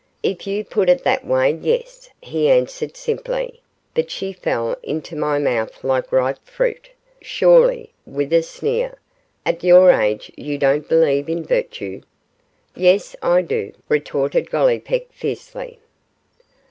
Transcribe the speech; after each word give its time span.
'If 0.23 0.47
you 0.47 0.65
put 0.65 0.89
it 0.89 1.03
that 1.03 1.27
way 1.27 1.51
yes,' 1.51 2.09
he 2.23 2.49
answered, 2.49 2.97
simply; 2.97 3.61
'but 3.93 4.09
she 4.09 4.33
fell 4.33 4.75
into 4.81 5.15
my 5.15 5.37
mouth 5.37 5.83
like 5.83 6.11
ripe 6.11 6.43
fruit. 6.43 6.89
Surely,' 7.21 7.91
with 8.07 8.33
a 8.33 8.41
sneer, 8.41 8.97
'at 9.45 9.63
your 9.63 9.91
age 9.91 10.31
you 10.35 10.57
don't 10.57 10.89
believe 10.89 11.29
in 11.29 11.43
virtue?' 11.43 12.01
'Yes, 12.73 13.15
I 13.21 13.43
do,' 13.43 13.73
retorted 13.89 14.49
Gollipeck, 14.49 15.13
fiercely. 15.13 15.77